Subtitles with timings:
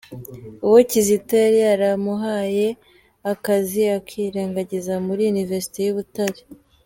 [0.65, 2.67] Uwo Kizito yari yaramuhaye
[3.31, 6.41] akazi akirangiza muri Université y’i Butare.